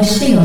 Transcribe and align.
başlıyor. 0.00 0.42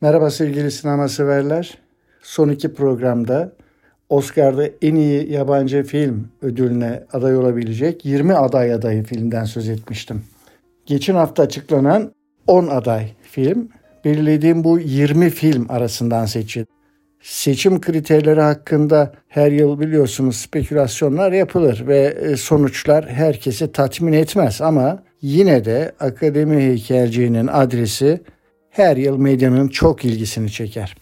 Merhaba 0.00 0.30
sevgili 0.30 0.70
sinema 0.70 1.08
severler. 1.08 1.78
Son 2.22 2.48
iki 2.48 2.74
programda 2.74 3.52
Oscar'da 4.08 4.66
en 4.82 4.94
iyi 4.94 5.32
yabancı 5.32 5.82
film 5.82 6.28
ödülüne 6.42 7.04
aday 7.12 7.36
olabilecek 7.36 8.04
20 8.04 8.34
aday 8.34 8.72
adayı 8.72 9.02
filmden 9.02 9.44
söz 9.44 9.68
etmiştim. 9.68 10.24
Geçen 10.86 11.14
hafta 11.14 11.42
açıklanan 11.42 12.12
10 12.46 12.66
aday 12.66 13.08
film 13.22 13.68
belirlediğim 14.06 14.64
bu 14.64 14.78
20 14.78 15.30
film 15.30 15.66
arasından 15.68 16.26
seçildi. 16.26 16.66
Seçim 17.22 17.80
kriterleri 17.80 18.40
hakkında 18.40 19.12
her 19.28 19.52
yıl 19.52 19.80
biliyorsunuz 19.80 20.36
spekülasyonlar 20.36 21.32
yapılır 21.32 21.86
ve 21.86 21.98
e, 21.98 22.36
sonuçlar 22.36 23.08
herkesi 23.08 23.72
tatmin 23.72 24.12
etmez 24.12 24.60
ama 24.60 25.02
yine 25.22 25.64
de 25.64 25.92
akademi 26.00 26.56
heykelciğinin 26.56 27.46
adresi 27.46 28.20
her 28.70 28.96
yıl 28.96 29.18
medyanın 29.18 29.68
çok 29.68 30.04
ilgisini 30.04 30.50
çeker. 30.50 30.96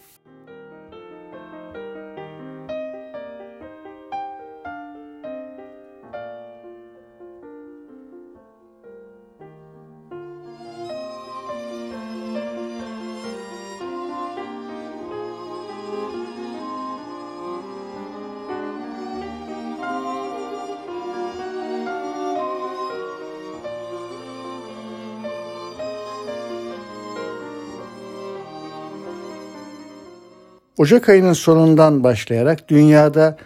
Ocak 30.78 31.08
ayının 31.08 31.32
sonundan 31.32 32.04
başlayarak 32.04 32.68
dünyada 32.68 33.36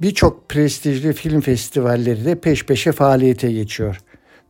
birçok 0.00 0.48
prestijli 0.48 1.12
film 1.12 1.40
festivalleri 1.40 2.24
de 2.24 2.34
peş 2.34 2.66
peşe 2.66 2.92
faaliyete 2.92 3.52
geçiyor. 3.52 3.98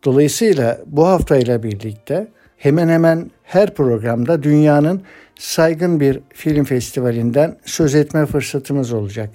Dolayısıyla 0.04 0.80
bu 0.86 1.06
haftayla 1.06 1.62
birlikte 1.62 2.28
hemen 2.56 2.88
hemen 2.88 3.30
her 3.42 3.74
programda 3.74 4.42
dünyanın 4.42 5.02
saygın 5.38 6.00
bir 6.00 6.20
film 6.34 6.64
festivalinden 6.64 7.56
söz 7.64 7.94
etme 7.94 8.26
fırsatımız 8.26 8.92
olacak. 8.92 9.30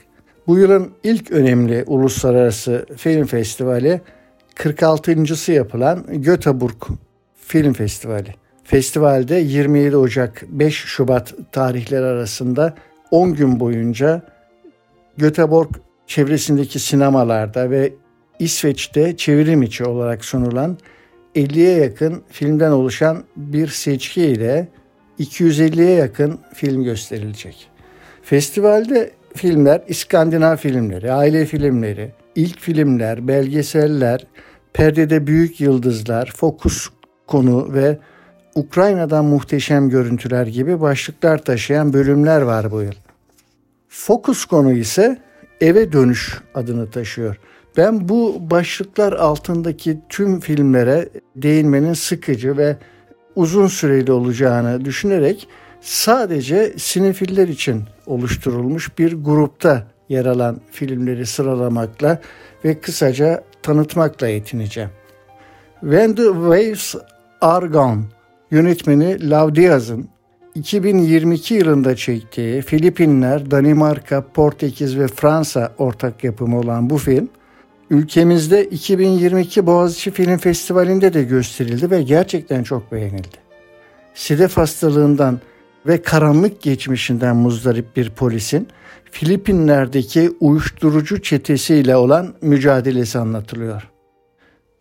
Bu 0.48 0.58
yılın 0.58 0.92
ilk 1.04 1.32
önemli 1.32 1.84
uluslararası 1.88 2.86
film 2.98 3.26
festivali 3.26 4.02
46.sı 4.56 5.52
yapılan 5.52 6.06
Göteborg 6.10 6.84
Film 7.36 7.74
Festivali. 7.74 8.36
Festivalde 8.64 9.36
27 9.36 9.98
Ocak 9.98 10.44
5 10.48 10.76
Şubat 10.76 11.34
tarihleri 11.52 12.06
arasında 12.06 12.76
10 13.14 13.34
gün 13.34 13.60
boyunca 13.60 14.22
Göteborg 15.18 15.70
çevresindeki 16.08 16.80
sinemalarda 16.80 17.70
ve 17.70 17.94
İsveç'te 18.40 19.18
çevirim 19.18 19.62
içi 19.62 19.84
olarak 19.84 20.26
sunulan 20.26 20.78
50'ye 21.36 21.78
yakın 21.78 22.24
filmden 22.30 22.72
oluşan 22.72 23.24
bir 23.36 23.68
seçki 23.68 24.22
ile 24.22 24.68
250'ye 25.20 25.90
yakın 25.90 26.40
film 26.54 26.84
gösterilecek. 26.84 27.70
Festivalde 28.24 29.12
filmler 29.36 29.82
İskandinav 29.88 30.56
filmleri, 30.56 31.12
aile 31.12 31.46
filmleri, 31.46 32.12
ilk 32.36 32.60
filmler, 32.60 33.28
belgeseller, 33.28 34.28
perdede 34.74 35.28
büyük 35.28 35.62
yıldızlar, 35.62 36.34
fokus 36.36 36.90
konu 37.28 37.74
ve 37.74 37.98
Ukrayna'dan 38.56 39.26
muhteşem 39.26 39.90
görüntüler 39.90 40.48
gibi 40.48 40.82
başlıklar 40.82 41.44
taşıyan 41.44 41.94
bölümler 41.94 42.42
var 42.42 42.72
bu 42.72 42.82
yıl. 42.82 42.94
Fokus 43.88 44.46
konu 44.46 44.74
ise 44.74 45.22
eve 45.62 45.92
dönüş 45.92 46.42
adını 46.56 46.92
taşıyor. 46.92 47.40
Ben 47.78 48.10
bu 48.10 48.38
başlıklar 48.52 49.14
altındaki 49.14 50.00
tüm 50.10 50.40
filmlere 50.40 51.10
değinmenin 51.36 51.94
sıkıcı 51.94 52.58
ve 52.58 52.78
uzun 53.36 53.68
süreli 53.68 54.12
olacağını 54.12 54.86
düşünerek 54.86 55.48
sadece 55.82 56.74
sinefiller 56.78 57.48
için 57.48 57.84
oluşturulmuş 58.06 58.98
bir 58.98 59.14
grupta 59.14 59.88
yer 60.10 60.26
alan 60.26 60.62
filmleri 60.72 61.26
sıralamakla 61.26 62.22
ve 62.66 62.80
kısaca 62.80 63.44
tanıtmakla 63.64 64.28
yetineceğim. 64.28 64.90
When 65.82 66.16
the 66.16 66.24
Waves 66.24 66.96
Are 67.42 67.68
Gone 67.68 68.02
yönetmeni 68.54 69.30
Lav 69.30 69.56
Diaz'ın 69.56 70.10
2022 70.56 71.54
yılında 71.54 71.96
çektiği 71.96 72.62
Filipinler, 72.62 73.52
Danimarka, 73.52 74.28
Portekiz 74.34 75.00
ve 75.00 75.08
Fransa 75.08 75.74
ortak 75.78 76.24
yapımı 76.24 76.60
olan 76.60 76.90
bu 76.90 76.98
film 76.98 77.30
ülkemizde 77.90 78.66
2022 78.66 79.66
Boğaziçi 79.66 80.12
Film 80.12 80.38
Festivali'nde 80.38 81.14
de 81.14 81.24
gösterildi 81.24 81.92
ve 81.92 82.04
gerçekten 82.04 82.64
çok 82.64 82.92
beğenildi. 82.92 83.38
Sidef 84.14 84.58
hastalığından 84.58 85.40
ve 85.88 86.02
karanlık 86.02 86.62
geçmişinden 86.62 87.36
muzdarip 87.36 87.96
bir 87.96 88.10
polisin 88.10 88.68
Filipinler'deki 89.12 90.32
uyuşturucu 90.40 91.22
çetesiyle 91.22 91.96
olan 91.96 92.34
mücadelesi 92.42 93.20
anlatılıyor. 93.20 93.90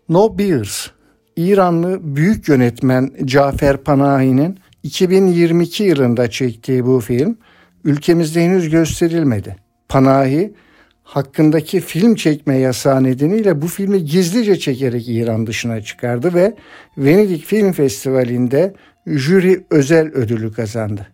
No 0.09 0.39
Beers, 0.39 0.89
İranlı 1.37 2.17
büyük 2.17 2.49
yönetmen 2.49 3.11
Cafer 3.25 3.77
Panahi'nin 3.77 4.59
2022 4.83 5.83
yılında 5.83 6.31
çektiği 6.31 6.87
bu 6.87 7.01
film 7.01 7.39
ülkemizde 7.85 8.45
henüz 8.45 8.71
gösterilmedi. 8.71 9.57
Panahi 9.89 10.55
hakkındaki 11.03 11.81
film 11.81 12.15
çekme 12.15 12.59
yasağı 12.59 13.05
nedeniyle 13.05 13.63
bu 13.63 13.67
filmi 13.67 14.05
gizlice 14.05 14.59
çekerek 14.59 15.09
İran 15.09 15.47
dışına 15.47 15.81
çıkardı 15.81 16.35
ve 16.35 16.55
Venedik 16.99 17.45
Film 17.45 17.73
Festivali'nde 17.73 18.75
jüri 19.07 19.65
özel 19.71 20.07
ödülü 20.07 20.53
kazandı. 20.53 21.07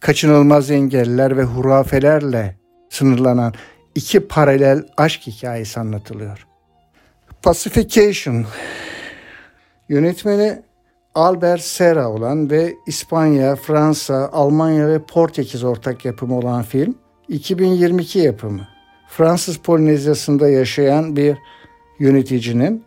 Kaçınılmaz 0.00 0.70
engeller 0.70 1.36
ve 1.36 1.42
hurafelerle 1.42 2.56
sınırlanan 2.90 3.54
iki 3.94 4.20
paralel 4.20 4.82
aşk 4.96 5.20
hikayesi 5.26 5.80
anlatılıyor. 5.80 6.46
Pacification 7.42 8.46
yönetmeni 9.88 10.62
Albert 11.14 11.60
Serra 11.60 12.10
olan 12.10 12.50
ve 12.50 12.74
İspanya, 12.86 13.56
Fransa, 13.56 14.30
Almanya 14.32 14.88
ve 14.88 14.98
Portekiz 14.98 15.64
ortak 15.64 16.04
yapımı 16.04 16.38
olan 16.38 16.62
film 16.62 16.94
2022 17.28 18.18
yapımı. 18.18 18.68
Fransız 19.08 19.56
Polinezyası'nda 19.56 20.48
yaşayan 20.48 21.16
bir 21.16 21.36
yöneticinin 21.98 22.84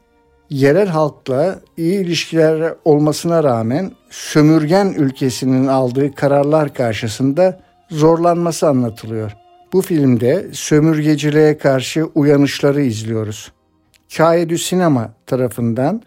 yerel 0.49 0.87
halkla 0.87 1.59
iyi 1.77 1.99
ilişkiler 1.99 2.73
olmasına 2.85 3.43
rağmen 3.43 3.91
sömürgen 4.09 4.93
ülkesinin 4.97 5.67
aldığı 5.67 6.15
kararlar 6.15 6.73
karşısında 6.73 7.59
zorlanması 7.89 8.67
anlatılıyor. 8.67 9.31
Bu 9.73 9.81
filmde 9.81 10.47
sömürgeciliğe 10.51 11.57
karşı 11.57 12.05
uyanışları 12.05 12.81
izliyoruz. 12.81 13.51
Kaye 14.17 14.57
Sinema 14.57 15.13
tarafından 15.25 16.01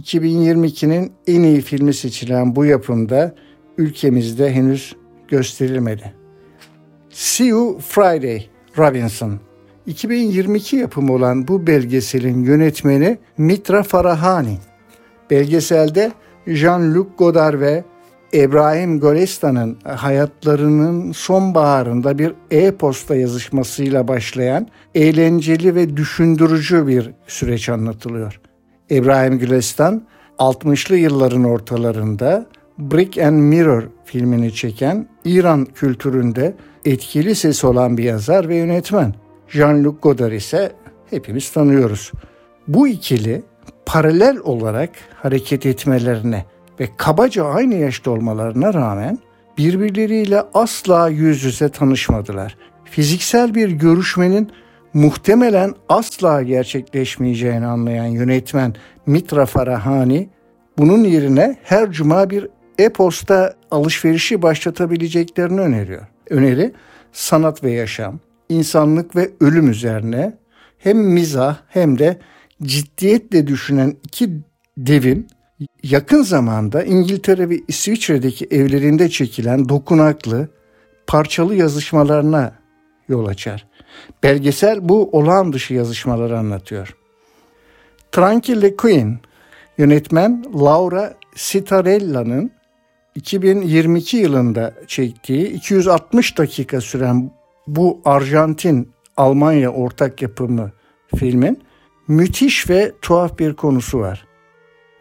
2022'nin 0.00 1.12
en 1.26 1.42
iyi 1.42 1.60
filmi 1.60 1.94
seçilen 1.94 2.56
bu 2.56 2.64
yapımda 2.64 3.34
ülkemizde 3.78 4.52
henüz 4.52 4.96
gösterilmedi. 5.28 6.14
See 7.10 7.46
You 7.46 7.78
Friday 7.78 8.46
Robinson 8.78 9.40
2022 9.86 10.76
yapımı 10.76 11.12
olan 11.12 11.48
bu 11.48 11.66
belgeselin 11.66 12.44
yönetmeni 12.44 13.18
Mitra 13.38 13.82
Farahani. 13.82 14.58
Belgeselde 15.30 16.12
Jean-Luc 16.46 17.06
Godard 17.18 17.60
ve 17.60 17.84
İbrahim 18.32 19.00
Golesta'nın 19.00 19.78
hayatlarının 19.84 21.12
sonbaharında 21.12 22.18
bir 22.18 22.34
e-posta 22.50 23.16
yazışmasıyla 23.16 24.08
başlayan 24.08 24.68
eğlenceli 24.94 25.74
ve 25.74 25.96
düşündürücü 25.96 26.86
bir 26.86 27.10
süreç 27.26 27.68
anlatılıyor. 27.68 28.41
İbrahim 28.92 29.38
Gülistan 29.38 30.02
60'lı 30.38 30.96
yılların 30.96 31.44
ortalarında 31.44 32.46
Brick 32.78 33.22
and 33.22 33.36
Mirror 33.36 33.82
filmini 34.04 34.54
çeken 34.54 35.08
İran 35.24 35.64
kültüründe 35.64 36.54
etkili 36.84 37.34
ses 37.34 37.64
olan 37.64 37.98
bir 37.98 38.04
yazar 38.04 38.48
ve 38.48 38.56
yönetmen. 38.56 39.14
Jean-Luc 39.48 40.00
Godard 40.02 40.32
ise 40.32 40.72
hepimiz 41.10 41.50
tanıyoruz. 41.50 42.12
Bu 42.68 42.88
ikili 42.88 43.42
paralel 43.86 44.38
olarak 44.38 44.90
hareket 45.22 45.66
etmelerine 45.66 46.44
ve 46.80 46.88
kabaca 46.96 47.44
aynı 47.44 47.74
yaşta 47.74 48.10
olmalarına 48.10 48.74
rağmen 48.74 49.18
birbirleriyle 49.58 50.42
asla 50.54 51.08
yüz 51.08 51.44
yüze 51.44 51.68
tanışmadılar. 51.68 52.56
Fiziksel 52.84 53.54
bir 53.54 53.68
görüşmenin 53.70 54.52
muhtemelen 54.94 55.74
asla 55.88 56.42
gerçekleşmeyeceğini 56.42 57.66
anlayan 57.66 58.06
yönetmen 58.06 58.74
Mitra 59.06 59.46
Farahani 59.46 60.28
bunun 60.78 61.04
yerine 61.04 61.56
her 61.62 61.90
cuma 61.90 62.30
bir 62.30 62.48
e-posta 62.78 63.54
alışverişi 63.70 64.42
başlatabileceklerini 64.42 65.60
öneriyor. 65.60 66.06
Öneri 66.30 66.72
sanat 67.12 67.64
ve 67.64 67.70
yaşam, 67.70 68.20
insanlık 68.48 69.16
ve 69.16 69.30
ölüm 69.40 69.70
üzerine 69.70 70.32
hem 70.78 70.98
mizah 70.98 71.56
hem 71.68 71.98
de 71.98 72.18
ciddiyetle 72.62 73.46
düşünen 73.46 73.96
iki 74.04 74.30
devin 74.76 75.28
yakın 75.82 76.22
zamanda 76.22 76.82
İngiltere 76.84 77.48
ve 77.48 77.58
İsviçre'deki 77.68 78.46
evlerinde 78.50 79.08
çekilen 79.08 79.68
dokunaklı, 79.68 80.48
parçalı 81.06 81.54
yazışmalarına 81.54 82.61
yol 83.12 83.26
açar. 83.26 83.66
Belgesel 84.22 84.88
bu 84.88 85.10
olağan 85.12 85.52
dışı 85.52 85.74
yazışmaları 85.74 86.38
anlatıyor. 86.38 86.96
Tranquille 88.12 88.76
Queen, 88.76 89.18
yönetmen 89.78 90.44
Laura 90.54 91.14
Citarella'nın 91.34 92.50
2022 93.14 94.16
yılında 94.16 94.74
çektiği 94.86 95.46
260 95.46 96.38
dakika 96.38 96.80
süren 96.80 97.30
bu 97.66 98.00
Arjantin 98.04 98.92
Almanya 99.16 99.72
ortak 99.72 100.22
yapımı 100.22 100.72
filmin 101.16 101.62
müthiş 102.08 102.70
ve 102.70 102.92
tuhaf 103.02 103.38
bir 103.38 103.54
konusu 103.54 103.98
var. 103.98 104.26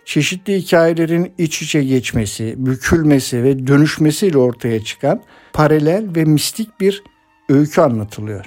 Çeşitli 0.06 0.56
hikayelerin 0.62 1.34
iç 1.38 1.62
içe 1.62 1.84
geçmesi, 1.84 2.54
bükülmesi 2.58 3.44
ve 3.44 3.68
dönüşmesiyle 3.68 4.38
ortaya 4.38 4.84
çıkan 4.84 5.22
paralel 5.54 6.16
ve 6.16 6.26
mistik 6.26 6.80
bir 6.80 7.04
öykü 7.52 7.82
anlatılıyor. 7.82 8.46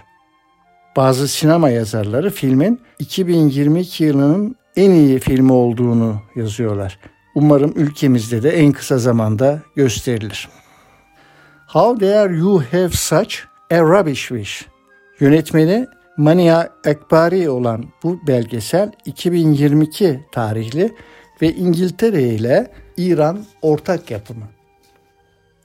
Bazı 0.96 1.28
sinema 1.28 1.70
yazarları 1.70 2.30
filmin 2.30 2.80
2022 2.98 4.04
yılının 4.04 4.56
en 4.76 4.90
iyi 4.90 5.18
filmi 5.18 5.52
olduğunu 5.52 6.22
yazıyorlar. 6.36 6.98
Umarım 7.34 7.72
ülkemizde 7.76 8.42
de 8.42 8.50
en 8.50 8.72
kısa 8.72 8.98
zamanda 8.98 9.62
gösterilir. 9.76 10.48
How 11.66 12.06
Dare 12.06 12.36
You 12.36 12.62
Have 12.72 12.90
Such 12.90 13.36
a 13.70 13.80
Rubbish 13.80 14.28
Wish? 14.28 14.66
Yönetmeni 15.20 15.86
Mania 16.16 16.68
Ekbari 16.84 17.50
olan 17.50 17.84
bu 18.02 18.20
belgesel 18.26 18.92
2022 19.04 20.20
tarihli 20.32 20.94
ve 21.42 21.52
İngiltere 21.52 22.22
ile 22.22 22.72
İran 22.96 23.44
ortak 23.62 24.10
yapımı. 24.10 24.53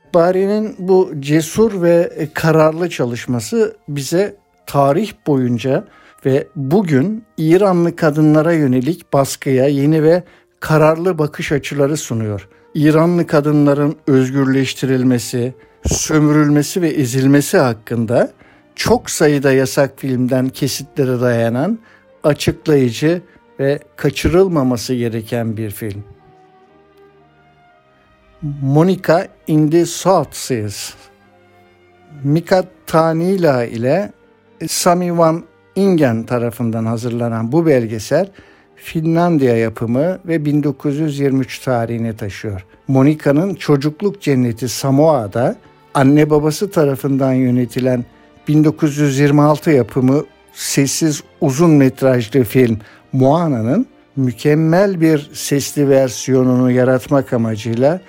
Ekbari'nin 0.10 0.76
bu 0.80 1.12
cesur 1.20 1.82
ve 1.82 2.28
kararlı 2.34 2.90
çalışması 2.90 3.76
bize 3.88 4.36
tarih 4.66 5.12
boyunca 5.28 5.86
ve 6.26 6.48
bugün 6.56 7.24
İranlı 7.38 7.96
kadınlara 7.96 8.54
yönelik 8.54 9.14
baskıya 9.14 9.68
yeni 9.68 10.04
ve 10.04 10.24
kararlı 10.60 11.18
bakış 11.18 11.52
açıları 11.52 11.98
sunuyor. 11.98 12.48
İranlı 12.74 13.28
kadınların 13.28 13.96
özgürleştirilmesi, 14.08 15.54
sömürülmesi 15.86 16.82
ve 16.82 16.90
ezilmesi 16.90 17.58
hakkında 17.58 18.32
çok 18.76 19.10
sayıda 19.10 19.52
yasak 19.52 19.94
filmden 19.98 20.50
kesitlere 20.50 21.22
dayanan 21.22 21.80
açıklayıcı 22.24 23.22
ve 23.60 23.80
kaçırılmaması 23.96 24.94
gereken 24.94 25.58
bir 25.58 25.70
film. 25.70 26.04
Monica 28.42 29.28
in 29.48 29.70
the 29.70 29.86
South 29.86 30.34
Seas 30.34 30.94
Mika 32.24 32.64
Tanila 32.88 33.66
ile 33.66 34.12
Sami 34.68 35.18
Van 35.18 35.44
Ingen 35.76 36.24
tarafından 36.24 36.86
hazırlanan 36.86 37.52
bu 37.52 37.66
belgesel 37.66 38.30
Finlandiya 38.76 39.58
yapımı 39.58 40.20
ve 40.26 40.46
1923 40.46 41.60
tarihine 41.60 42.16
taşıyor. 42.16 42.66
Monica'nın 42.88 43.56
çocukluk 43.56 44.22
cenneti 44.22 44.70
Samoa'da 44.70 45.56
anne 45.94 46.30
babası 46.30 46.72
tarafından 46.72 47.34
yönetilen 47.34 48.06
1926 48.48 49.72
yapımı 49.72 50.24
sessiz 50.54 51.24
uzun 51.42 51.72
metrajlı 51.72 52.44
film 52.44 52.80
Moana'nın 53.14 53.88
mükemmel 54.16 55.02
bir 55.02 55.30
sesli 55.34 55.90
versiyonunu 55.90 56.72
yaratmak 56.72 57.34
amacıyla 57.34 58.02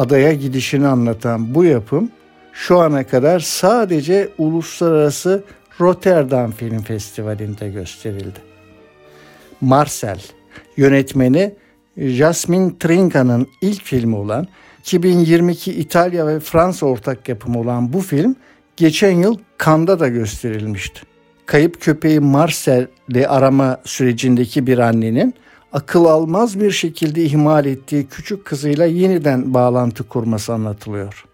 adaya 0.00 0.32
gidişini 0.32 0.86
anlatan 0.86 1.54
bu 1.54 1.64
yapım 1.64 2.10
şu 2.52 2.78
ana 2.78 3.06
kadar 3.06 3.40
sadece 3.40 4.28
uluslararası 4.38 5.44
Rotterdam 5.80 6.52
Film 6.52 6.82
Festivali'nde 6.82 7.68
gösterildi. 7.68 8.38
Marcel, 9.60 10.20
yönetmeni 10.76 11.54
Jasmine 11.96 12.78
Trinca'nın 12.78 13.46
ilk 13.62 13.82
filmi 13.82 14.16
olan 14.16 14.46
2022 14.80 15.72
İtalya 15.72 16.26
ve 16.26 16.40
Fransa 16.40 16.86
ortak 16.86 17.28
yapımı 17.28 17.60
olan 17.60 17.92
bu 17.92 18.00
film 18.00 18.36
geçen 18.76 19.16
yıl 19.16 19.38
Cannes'da 19.64 20.00
da 20.00 20.08
gösterilmişti. 20.08 21.00
Kayıp 21.46 21.80
köpeği 21.80 22.20
Marcel'i 22.20 23.28
arama 23.28 23.80
sürecindeki 23.84 24.66
bir 24.66 24.78
annenin 24.78 25.34
akıl 25.72 26.04
almaz 26.04 26.60
bir 26.60 26.70
şekilde 26.70 27.22
ihmal 27.22 27.66
ettiği 27.66 28.06
küçük 28.06 28.44
kızıyla 28.44 28.86
yeniden 28.86 29.54
bağlantı 29.54 30.08
kurması 30.08 30.52
anlatılıyor. 30.52 31.24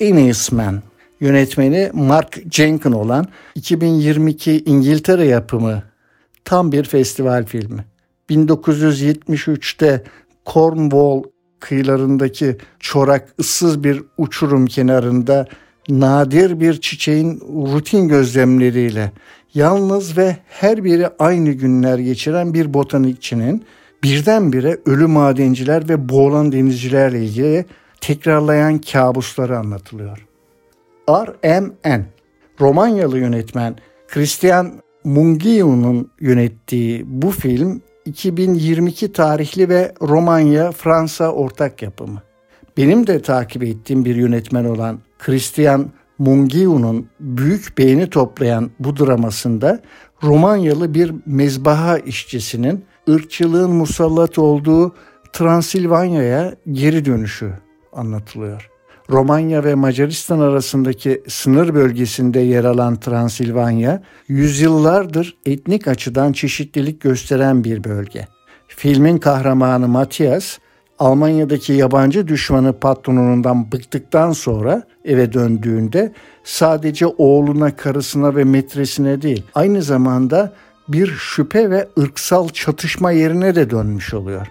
Aeneas 0.00 0.52
Man 0.52 0.82
yönetmeni 1.20 1.90
Mark 1.92 2.42
Jenkin 2.50 2.92
olan 2.92 3.26
2022 3.54 4.62
İngiltere 4.66 5.26
yapımı 5.26 5.82
tam 6.44 6.72
bir 6.72 6.84
festival 6.84 7.46
filmi. 7.46 7.84
1973'te 8.30 10.04
Cornwall 10.46 11.22
kıyılarındaki 11.60 12.56
çorak 12.80 13.34
ıssız 13.40 13.84
bir 13.84 14.02
uçurum 14.18 14.66
kenarında 14.66 15.46
nadir 15.88 16.60
bir 16.60 16.80
çiçeğin 16.80 17.40
rutin 17.74 18.08
gözlemleriyle 18.08 19.12
yalnız 19.54 20.18
ve 20.18 20.36
her 20.48 20.84
biri 20.84 21.08
aynı 21.18 21.50
günler 21.50 21.98
geçiren 21.98 22.54
bir 22.54 22.74
botanikçinin 22.74 23.64
birdenbire 24.02 24.78
ölü 24.86 25.06
madenciler 25.06 25.88
ve 25.88 26.08
boğulan 26.08 26.52
denizcilerle 26.52 27.24
ilgili 27.24 27.64
tekrarlayan 28.00 28.78
kabusları 28.78 29.58
anlatılıyor. 29.58 30.26
RMN, 31.08 32.04
Romanyalı 32.60 33.18
yönetmen 33.18 33.76
Christian 34.08 34.72
Mungiu'nun 35.04 36.10
yönettiği 36.20 37.04
bu 37.06 37.30
film 37.30 37.82
2022 38.04 39.12
tarihli 39.12 39.68
ve 39.68 39.94
Romanya-Fransa 40.00 41.28
ortak 41.28 41.82
yapımı. 41.82 42.22
Benim 42.76 43.06
de 43.06 43.22
takip 43.22 43.62
ettiğim 43.62 44.04
bir 44.04 44.16
yönetmen 44.16 44.64
olan 44.64 44.98
Christian 45.18 45.90
Mungiu'nun 46.18 47.06
büyük 47.20 47.78
beğeni 47.78 48.10
toplayan 48.10 48.70
bu 48.78 48.96
dramasında 48.96 49.80
Romanyalı 50.22 50.94
bir 50.94 51.12
mezbaha 51.26 51.98
işçisinin 51.98 52.84
ırkçılığın 53.08 53.70
musallat 53.70 54.38
olduğu 54.38 54.94
Transilvanya'ya 55.32 56.54
geri 56.72 57.04
dönüşü 57.04 57.52
anlatılıyor. 57.92 58.70
Romanya 59.10 59.64
ve 59.64 59.74
Macaristan 59.74 60.40
arasındaki 60.40 61.22
sınır 61.28 61.74
bölgesinde 61.74 62.40
yer 62.40 62.64
alan 62.64 62.96
Transilvanya, 63.00 64.02
yüzyıllardır 64.28 65.36
etnik 65.46 65.88
açıdan 65.88 66.32
çeşitlilik 66.32 67.00
gösteren 67.00 67.64
bir 67.64 67.84
bölge. 67.84 68.28
Filmin 68.68 69.18
kahramanı 69.18 69.88
Matias, 69.88 70.58
Almanya'daki 70.98 71.72
yabancı 71.72 72.28
düşmanı 72.28 72.72
patronundan 72.72 73.72
bıktıktan 73.72 74.32
sonra 74.32 74.82
eve 75.04 75.32
döndüğünde 75.32 76.12
sadece 76.44 77.06
oğluna, 77.06 77.76
karısına 77.76 78.36
ve 78.36 78.44
metresine 78.44 79.22
değil, 79.22 79.44
aynı 79.54 79.82
zamanda 79.82 80.52
bir 80.88 81.06
şüphe 81.06 81.70
ve 81.70 81.88
ırksal 81.98 82.48
çatışma 82.48 83.10
yerine 83.10 83.54
de 83.54 83.70
dönmüş 83.70 84.14
oluyor. 84.14 84.46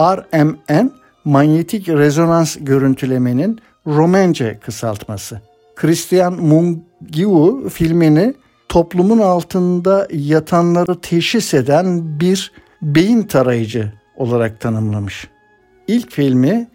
RMN 0.00 0.90
manyetik 1.24 1.88
rezonans 1.88 2.56
görüntülemenin 2.60 3.60
Romence 3.86 4.58
kısaltması. 4.64 5.40
Christian 5.76 6.32
Mungiu 6.32 7.68
filmini 7.68 8.34
toplumun 8.68 9.18
altında 9.18 10.08
yatanları 10.12 11.00
teşhis 11.00 11.54
eden 11.54 12.20
bir 12.20 12.52
beyin 12.82 13.22
tarayıcı 13.22 13.92
olarak 14.16 14.60
tanımlamış. 14.60 15.28
İlk 15.88 16.12
filmi 16.12 16.68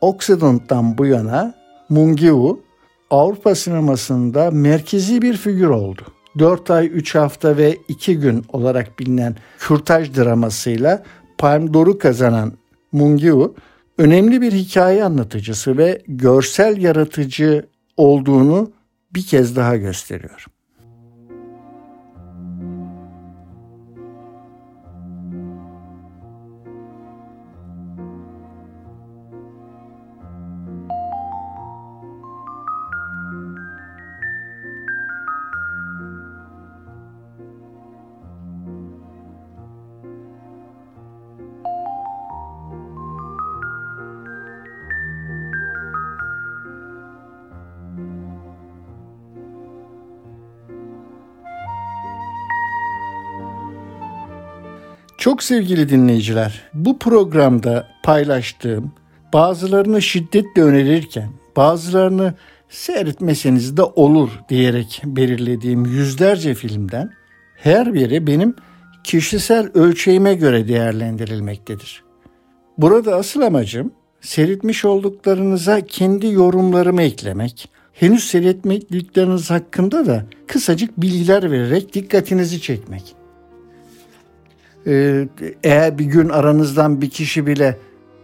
Occident'tan 0.00 0.98
bu 0.98 1.06
yana 1.06 1.54
Mungiu 1.88 2.60
Avrupa 3.10 3.54
sinemasında 3.54 4.50
merkezi 4.50 5.22
bir 5.22 5.36
figür 5.36 5.68
oldu. 5.68 6.02
4 6.38 6.70
ay 6.70 6.86
3 6.86 7.14
hafta 7.14 7.56
ve 7.56 7.76
2 7.88 8.18
gün 8.18 8.44
olarak 8.48 8.98
bilinen 8.98 9.36
kürtaj 9.58 10.16
dramasıyla 10.16 11.02
Palme 11.38 11.74
d'Or'u 11.74 11.98
kazanan 11.98 12.52
Mungiu 12.92 13.54
önemli 13.98 14.40
bir 14.40 14.52
hikaye 14.52 15.04
anlatıcısı 15.04 15.78
ve 15.78 16.02
görsel 16.08 16.76
yaratıcı 16.76 17.66
olduğunu 17.96 18.72
bir 19.14 19.26
kez 19.26 19.56
daha 19.56 19.76
gösteriyor. 19.76 20.46
Çok 55.20 55.42
sevgili 55.42 55.88
dinleyiciler, 55.88 56.62
bu 56.74 56.98
programda 56.98 57.88
paylaştığım 58.02 58.92
bazılarını 59.32 60.02
şiddetle 60.02 60.62
önerirken 60.62 61.30
bazılarını 61.56 62.34
seyretmeseniz 62.68 63.76
de 63.76 63.82
olur 63.82 64.30
diyerek 64.48 65.02
belirlediğim 65.04 65.84
yüzlerce 65.84 66.54
filmden 66.54 67.10
her 67.56 67.94
biri 67.94 68.26
benim 68.26 68.54
kişisel 69.04 69.70
ölçeğime 69.74 70.34
göre 70.34 70.68
değerlendirilmektedir. 70.68 72.04
Burada 72.78 73.14
asıl 73.14 73.40
amacım 73.40 73.92
seyretmiş 74.20 74.84
olduklarınıza 74.84 75.80
kendi 75.80 76.26
yorumlarımı 76.26 77.02
eklemek, 77.02 77.68
henüz 77.92 78.24
seyretmedikleriniz 78.24 79.50
hakkında 79.50 80.06
da 80.06 80.24
kısacık 80.46 81.00
bilgiler 81.00 81.50
vererek 81.50 81.94
dikkatinizi 81.94 82.60
çekmek. 82.60 83.19
Ee, 84.86 85.28
eğer 85.62 85.98
bir 85.98 86.04
gün 86.04 86.28
aranızdan 86.28 87.02
bir 87.02 87.10
kişi 87.10 87.46
bile 87.46 87.76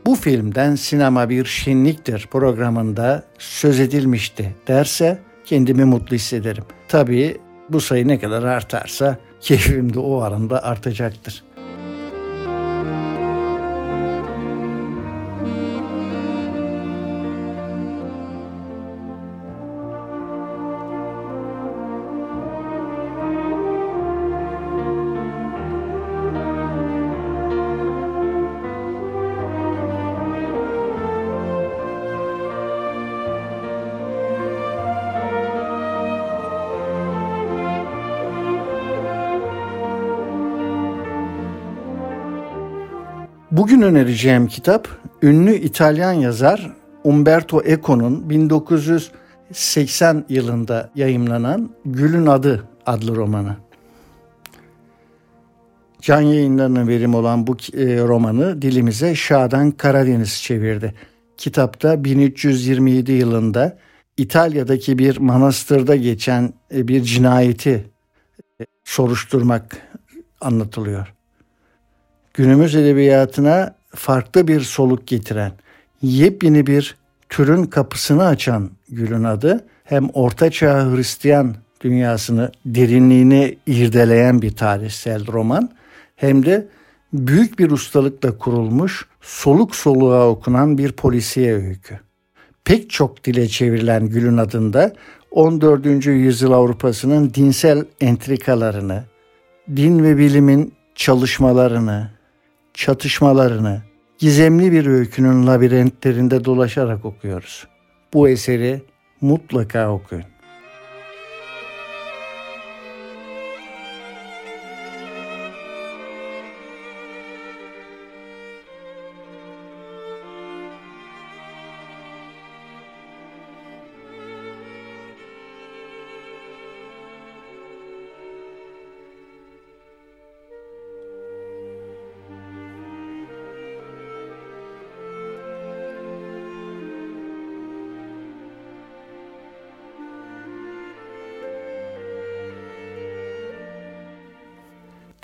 bu 0.06 0.14
filmden 0.14 0.74
sinema 0.74 1.28
bir 1.28 1.44
şenliktir 1.44 2.28
programında 2.30 3.24
söz 3.38 3.80
edilmişti 3.80 4.54
derse 4.68 5.18
kendimi 5.44 5.84
mutlu 5.84 6.16
hissederim. 6.16 6.64
Tabii 6.88 7.36
bu 7.68 7.80
sayı 7.80 8.08
ne 8.08 8.20
kadar 8.20 8.42
artarsa 8.42 9.18
keyfim 9.40 9.94
de 9.94 9.98
o 9.98 10.20
aranda 10.20 10.64
artacaktır. 10.64 11.45
Bugün 43.56 43.82
önereceğim 43.82 44.46
kitap 44.46 44.88
ünlü 45.22 45.54
İtalyan 45.54 46.12
yazar 46.12 46.72
Umberto 47.04 47.62
Eco'nun 47.62 48.30
1980 48.30 50.24
yılında 50.28 50.90
yayımlanan 50.94 51.70
Gül'ün 51.84 52.26
Adı 52.26 52.68
adlı 52.86 53.16
romanı. 53.16 53.56
Can 56.00 56.20
yayınlarının 56.20 56.88
verim 56.88 57.14
olan 57.14 57.46
bu 57.46 57.52
e, 57.52 57.56
romanı 57.98 58.62
dilimize 58.62 59.14
Şadan 59.14 59.70
Karadeniz 59.70 60.42
çevirdi. 60.42 60.94
Kitapta 61.36 62.04
1327 62.04 63.12
yılında 63.12 63.78
İtalya'daki 64.16 64.98
bir 64.98 65.16
manastırda 65.16 65.96
geçen 65.96 66.52
e, 66.74 66.88
bir 66.88 67.02
cinayeti 67.02 67.90
e, 68.60 68.64
soruşturmak 68.84 69.76
anlatılıyor 70.40 71.15
günümüz 72.36 72.74
edebiyatına 72.74 73.74
farklı 73.94 74.48
bir 74.48 74.60
soluk 74.60 75.06
getiren, 75.06 75.52
yepyeni 76.02 76.66
bir 76.66 76.96
türün 77.28 77.64
kapısını 77.64 78.26
açan 78.26 78.70
Gül'ün 78.88 79.24
adı 79.24 79.64
hem 79.84 80.08
Ortaçağ 80.08 80.94
Hristiyan 80.94 81.54
dünyasını 81.80 82.52
derinliğine 82.66 83.54
irdeleyen 83.66 84.42
bir 84.42 84.56
tarihsel 84.56 85.26
roman 85.26 85.70
hem 86.16 86.46
de 86.46 86.66
büyük 87.12 87.58
bir 87.58 87.70
ustalıkla 87.70 88.38
kurulmuş, 88.38 89.06
soluk 89.20 89.76
soluğa 89.76 90.28
okunan 90.28 90.78
bir 90.78 90.92
polisiye 90.92 91.54
öykü. 91.54 92.00
Pek 92.64 92.90
çok 92.90 93.24
dile 93.24 93.48
çevrilen 93.48 94.08
Gül'ün 94.08 94.36
adında 94.36 94.92
14. 95.30 96.06
yüzyıl 96.06 96.52
Avrupa'sının 96.52 97.34
dinsel 97.34 97.84
entrikalarını, 98.00 99.04
din 99.76 100.02
ve 100.02 100.18
bilimin 100.18 100.74
çalışmalarını, 100.94 102.15
çatışmalarını 102.76 103.82
gizemli 104.18 104.72
bir 104.72 104.86
öykünün 104.86 105.46
labirentlerinde 105.46 106.44
dolaşarak 106.44 107.04
okuyoruz. 107.04 107.66
Bu 108.14 108.28
eseri 108.28 108.82
mutlaka 109.20 109.92
okuyun. 109.92 110.24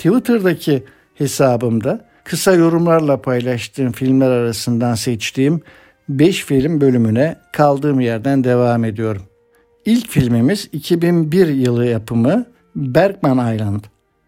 Twitter'daki 0.02 0.84
hesabımda 1.14 2.04
kısa 2.24 2.52
yorumlarla 2.52 3.22
paylaştığım 3.22 3.92
filmler 3.92 4.30
arasından 4.30 4.94
seçtiğim 4.94 5.60
5 6.08 6.44
film 6.44 6.80
bölümüne 6.80 7.36
kaldığım 7.52 8.00
yerden 8.00 8.44
devam 8.44 8.84
ediyorum. 8.84 9.22
İlk 9.84 10.08
filmimiz 10.08 10.68
2001 10.72 11.48
yılı 11.48 11.86
yapımı 11.86 12.46
Bergman 12.76 13.54
Island. 13.54 13.80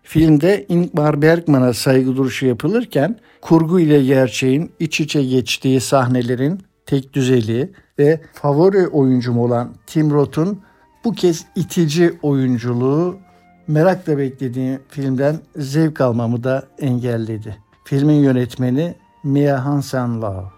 Filmde 0.02 0.66
Ingmar 0.68 1.22
Bergman'a 1.22 1.72
saygı 1.72 2.16
duruşu 2.16 2.46
yapılırken 2.46 3.18
kurgu 3.40 3.80
ile 3.80 4.04
gerçeğin 4.04 4.72
iç 4.80 5.00
içe 5.00 5.24
geçtiği 5.24 5.80
sahnelerin 5.80 6.60
tek 6.86 7.12
düzeliği 7.12 7.72
ve 7.98 8.20
favori 8.32 8.88
oyuncum 8.88 9.38
olan 9.38 9.74
Tim 9.86 10.10
Roth'un 10.10 10.60
bu 11.04 11.12
kez 11.12 11.46
itici 11.56 12.12
oyunculuğu 12.22 13.23
merakla 13.68 14.18
beklediğim 14.18 14.80
filmden 14.88 15.36
zevk 15.56 16.00
almamı 16.00 16.44
da 16.44 16.62
engelledi. 16.78 17.56
Filmin 17.84 18.14
yönetmeni 18.14 18.94
Mia 19.24 19.64
Hansen-Lao. 19.64 20.52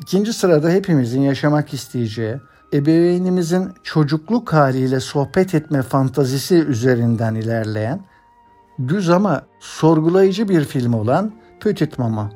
İkinci 0.00 0.32
sırada 0.32 0.70
hepimizin 0.70 1.20
yaşamak 1.20 1.74
isteyeceği, 1.74 2.36
ebeveynimizin 2.72 3.72
çocukluk 3.82 4.52
haliyle 4.52 5.00
sohbet 5.00 5.54
etme 5.54 5.82
fantazisi 5.82 6.54
üzerinden 6.54 7.34
ilerleyen, 7.34 8.00
düz 8.88 9.10
ama 9.10 9.42
sorgulayıcı 9.60 10.48
bir 10.48 10.64
film 10.64 10.94
olan 10.94 11.32
Petit 11.60 11.98
Mama. 11.98 12.32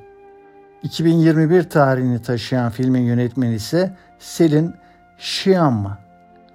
2021 0.83 1.63
tarihini 1.63 2.23
taşıyan 2.23 2.71
filmin 2.71 3.03
yönetmeni 3.03 3.55
ise 3.55 3.97
Selin 4.19 4.75
Shyamma. 5.19 5.99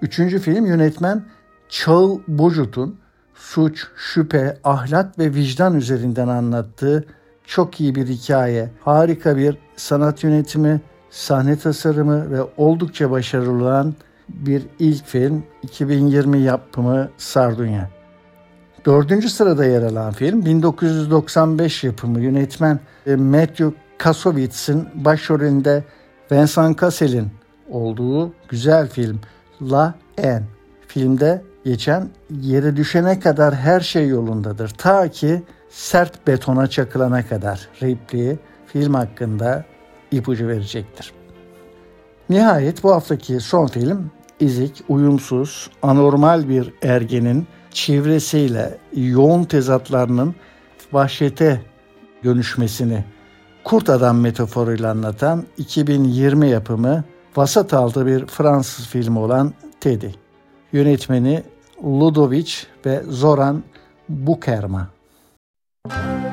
Üçüncü 0.02 0.38
film 0.38 0.66
yönetmen 0.66 1.24
Çağıl 1.68 2.20
Bojut'un 2.28 3.03
suç, 3.34 3.86
şüphe, 3.96 4.58
ahlak 4.64 5.18
ve 5.18 5.34
vicdan 5.34 5.74
üzerinden 5.74 6.28
anlattığı 6.28 7.04
çok 7.46 7.80
iyi 7.80 7.94
bir 7.94 8.06
hikaye, 8.06 8.70
harika 8.80 9.36
bir 9.36 9.58
sanat 9.76 10.24
yönetimi, 10.24 10.80
sahne 11.10 11.58
tasarımı 11.58 12.30
ve 12.30 12.42
oldukça 12.56 13.10
başarılı 13.10 13.64
olan 13.64 13.94
bir 14.28 14.62
ilk 14.78 15.06
film 15.06 15.44
2020 15.62 16.38
yapımı 16.38 17.08
Sardunya. 17.16 17.90
Dördüncü 18.86 19.28
sırada 19.28 19.64
yer 19.64 19.82
alan 19.82 20.12
film 20.12 20.44
1995 20.44 21.84
yapımı 21.84 22.20
yönetmen 22.20 22.80
e, 23.06 23.16
Matthew 23.16 23.72
Kasowitz'in 23.98 24.88
başrolünde 24.94 25.84
Vincent 26.32 26.80
Cassel'in 26.80 27.28
olduğu 27.70 28.32
güzel 28.48 28.88
film 28.88 29.20
La 29.62 29.94
En. 30.18 30.42
Filmde 30.88 31.42
geçen 31.64 32.08
yere 32.40 32.76
düşene 32.76 33.20
kadar 33.20 33.54
her 33.54 33.80
şey 33.80 34.08
yolundadır. 34.08 34.68
Ta 34.68 35.08
ki 35.08 35.42
sert 35.70 36.26
betona 36.26 36.66
çakılana 36.66 37.26
kadar 37.26 37.68
repliği 37.82 38.38
film 38.66 38.94
hakkında 38.94 39.64
ipucu 40.10 40.48
verecektir. 40.48 41.12
Nihayet 42.30 42.82
bu 42.82 42.92
haftaki 42.92 43.40
son 43.40 43.66
film 43.66 44.10
izik, 44.40 44.84
uyumsuz, 44.88 45.70
anormal 45.82 46.48
bir 46.48 46.74
ergenin 46.82 47.46
çevresiyle 47.70 48.78
yoğun 48.96 49.44
tezatlarının 49.44 50.34
vahşete 50.92 51.60
dönüşmesini 52.24 53.04
kurt 53.64 53.90
adam 53.90 54.20
metaforuyla 54.20 54.90
anlatan 54.90 55.44
2020 55.56 56.48
yapımı 56.48 57.04
vasat 57.36 57.74
altı 57.74 58.06
bir 58.06 58.26
Fransız 58.26 58.86
filmi 58.86 59.18
olan 59.18 59.54
Teddy. 59.80 60.08
Yönetmeni 60.72 61.42
Ludovic 61.82 62.66
ve 62.86 63.02
Zoran 63.08 63.62
Bukerma. 64.08 64.88
Müzik 65.86 66.23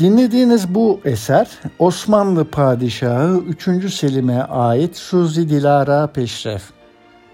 Dinlediğiniz 0.00 0.74
bu 0.74 1.00
eser 1.04 1.50
Osmanlı 1.78 2.44
Padişahı 2.44 3.38
3. 3.38 3.94
Selim'e 3.94 4.42
ait 4.42 4.96
Suzi 4.96 5.48
Dilara 5.48 6.06
Peşref. 6.06 6.62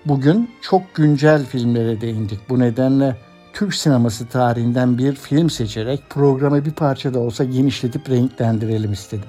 Bugün 0.07 0.51
çok 0.61 0.95
güncel 0.95 1.45
filmlere 1.45 2.01
değindik. 2.01 2.41
Bu 2.49 2.59
nedenle 2.59 3.17
Türk 3.53 3.75
sineması 3.75 4.27
tarihinden 4.27 4.99
bir 4.99 5.15
film 5.15 5.51
seçerek 5.51 6.11
programı 6.11 6.65
bir 6.65 6.71
parça 6.71 7.15
da 7.15 7.19
olsa 7.19 7.45
genişletip 7.45 8.11
renklendirelim 8.11 8.93
istedim. 8.93 9.29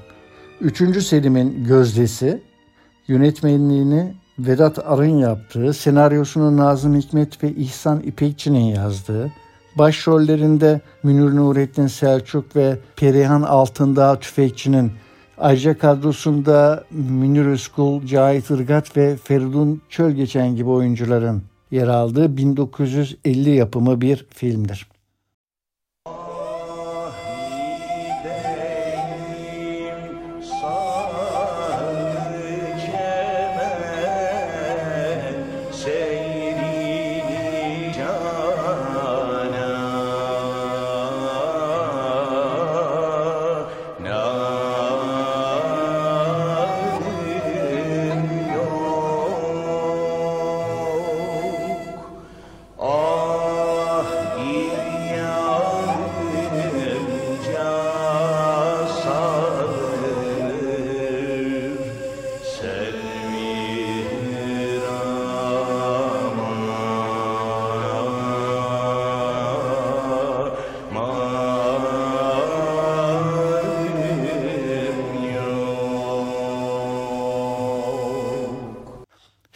3. 0.61 1.03
Selim'in 1.03 1.63
Gözdesi, 1.63 2.41
yönetmenliğini 3.07 4.13
Vedat 4.39 4.79
Arın 4.85 5.17
yaptığı, 5.17 5.73
senaryosunu 5.73 6.57
Nazım 6.57 6.95
Hikmet 6.95 7.43
ve 7.43 7.51
İhsan 7.51 7.99
İpekçi'nin 7.99 8.75
yazdığı, 8.75 9.31
Başrollerinde 9.77 10.81
Münir 11.03 11.35
Nurettin 11.35 11.87
Selçuk 11.87 12.55
ve 12.55 12.77
Perihan 12.95 13.41
Altındağ 13.41 14.19
Tüfekçi'nin 14.19 14.91
Ayrıca 15.37 15.77
kadrosunda 15.77 16.83
Münir 16.91 17.45
Özkul, 17.45 18.05
Cahit 18.05 18.49
Irgat 18.49 18.97
ve 18.97 19.15
Feridun 19.15 19.81
Çölgeçen 19.89 20.55
gibi 20.55 20.69
oyuncuların 20.69 21.43
yer 21.71 21.87
aldığı 21.87 22.37
1950 22.37 23.49
yapımı 23.49 24.01
bir 24.01 24.25
filmdir. 24.29 24.87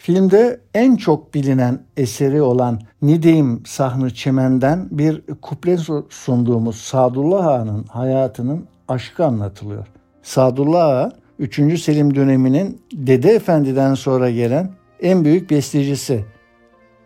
Filmde 0.08 0.60
en 0.74 0.96
çok 0.96 1.34
bilinen 1.34 1.80
eseri 1.96 2.42
olan 2.42 2.80
Nideyim 3.02 3.62
Sahnı 3.66 4.14
Çimen'den 4.14 4.88
bir 4.90 5.22
kuple 5.42 5.76
sunduğumuz 6.08 6.76
Sadullah 6.76 7.46
Ağa'nın 7.46 7.84
hayatının 7.84 8.66
aşkı 8.88 9.24
anlatılıyor. 9.24 9.86
Sadullah 10.22 10.84
Ağa 10.84 11.12
3. 11.38 11.80
Selim 11.80 12.14
döneminin 12.14 12.82
Dede 12.92 13.30
Efendi'den 13.30 13.94
sonra 13.94 14.30
gelen 14.30 14.70
en 15.00 15.24
büyük 15.24 15.50
bestecisi. 15.50 16.24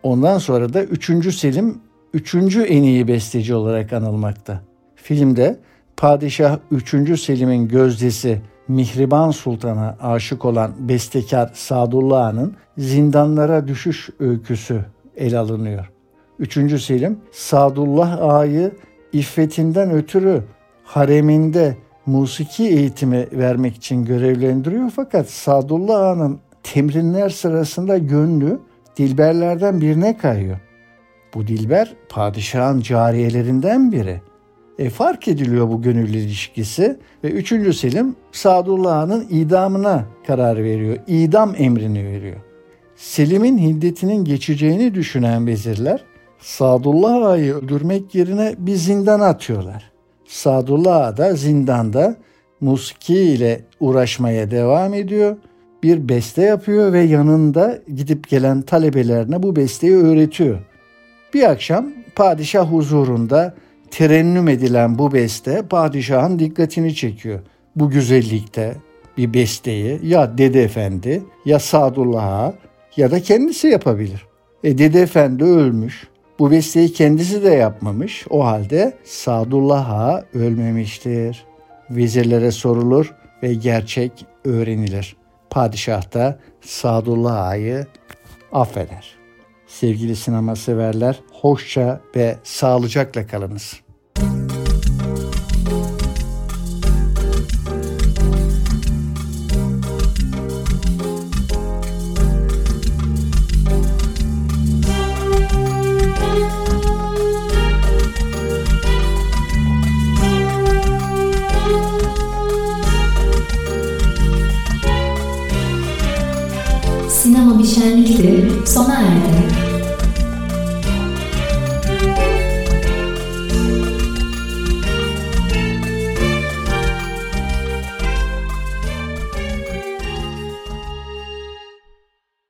Ondan 0.03 0.37
sonra 0.37 0.73
da 0.73 0.83
3. 0.83 1.35
Selim 1.35 1.81
3. 2.13 2.35
en 2.55 2.83
iyi 2.83 3.07
besteci 3.07 3.55
olarak 3.55 3.93
anılmakta. 3.93 4.61
Filmde 4.95 5.59
Padişah 5.97 6.57
3. 6.71 7.21
Selim'in 7.21 7.67
gözdesi 7.67 8.41
Mihriban 8.67 9.31
Sultan'a 9.31 9.97
aşık 10.01 10.45
olan 10.45 10.71
bestekar 10.79 11.51
Sadullah'ın 11.53 12.55
zindanlara 12.77 13.67
düşüş 13.67 14.09
öyküsü 14.19 14.85
ele 15.17 15.37
alınıyor. 15.37 15.91
Üçüncü 16.39 16.79
Selim, 16.79 17.19
Sadullah 17.31 18.21
Ağa'yı 18.21 18.71
iffetinden 19.13 19.91
ötürü 19.91 20.43
hareminde 20.83 21.77
musiki 22.05 22.63
eğitimi 22.63 23.27
vermek 23.31 23.75
için 23.75 24.05
görevlendiriyor 24.05 24.91
fakat 24.95 25.29
Sadullah 25.29 25.99
Ağa'nın 25.99 26.39
temrinler 26.63 27.29
sırasında 27.29 27.97
gönlü 27.97 28.59
Dilberlerden 28.97 29.81
birine 29.81 30.17
kayıyor. 30.17 30.57
Bu 31.33 31.47
Dilber 31.47 31.93
padişahın 32.09 32.81
cariyelerinden 32.81 33.91
biri. 33.91 34.21
E, 34.79 34.89
fark 34.89 35.27
ediliyor 35.27 35.69
bu 35.69 35.81
gönüllü 35.81 36.17
ilişkisi 36.17 36.97
ve 37.23 37.29
3. 37.29 37.75
Selim 37.77 38.15
Sadullah'ın 38.31 39.27
idamına 39.29 40.05
karar 40.27 40.63
veriyor. 40.63 40.97
İdam 41.07 41.55
emrini 41.57 42.05
veriyor. 42.05 42.37
Selim'in 42.95 43.57
hiddetinin 43.57 44.25
geçeceğini 44.25 44.93
düşünen 44.93 45.47
vezirler 45.47 46.03
Sadullah 46.39 47.25
Ağa'yı 47.25 47.53
öldürmek 47.53 48.15
yerine 48.15 48.55
bir 48.57 48.75
zindan 48.75 49.19
atıyorlar. 49.19 49.91
Sadullah 50.27 51.07
Ağa 51.07 51.17
da 51.17 51.33
zindanda 51.33 52.15
musiki 52.61 53.15
ile 53.15 53.61
uğraşmaya 53.79 54.51
devam 54.51 54.93
ediyor. 54.93 55.37
Bir 55.83 56.09
beste 56.09 56.41
yapıyor 56.41 56.93
ve 56.93 56.99
yanında 56.99 57.79
gidip 57.95 58.29
gelen 58.29 58.61
talebelerine 58.61 59.43
bu 59.43 59.55
besteyi 59.55 59.95
öğretiyor. 59.95 60.59
Bir 61.33 61.49
akşam 61.49 61.91
padişah 62.15 62.71
huzurunda 62.71 63.53
terennüm 63.93 64.47
edilen 64.47 64.97
bu 64.97 65.13
beste 65.13 65.61
padişahın 65.69 66.39
dikkatini 66.39 66.95
çekiyor. 66.95 67.39
Bu 67.75 67.89
güzellikte 67.89 68.75
bir 69.17 69.33
besteyi 69.33 69.99
ya 70.03 70.37
Dede 70.37 70.63
Efendi 70.63 71.23
ya 71.45 71.59
Sadullah'a 71.59 72.53
ya 72.97 73.11
da 73.11 73.21
kendisi 73.21 73.67
yapabilir. 73.67 74.25
E 74.63 74.77
Dede 74.77 75.01
Efendi 75.01 75.43
ölmüş. 75.43 76.07
Bu 76.39 76.51
besteyi 76.51 76.93
kendisi 76.93 77.43
de 77.43 77.49
yapmamış. 77.49 78.25
O 78.29 78.45
halde 78.45 78.93
Sadullah 79.03 80.23
ölmemiştir. 80.33 81.45
Vezirlere 81.89 82.51
sorulur 82.51 83.13
ve 83.43 83.53
gerçek 83.53 84.25
öğrenilir. 84.45 85.15
padişah 85.49 86.13
da 86.13 86.39
Sadullah 86.61 87.47
Ağa'yı 87.47 87.87
affeder. 88.51 89.15
Sevgili 89.67 90.15
sinema 90.15 90.55
severler, 90.55 91.19
hoşça 91.31 92.01
ve 92.15 92.37
sağlıcakla 92.43 93.27
kalınız. 93.27 93.82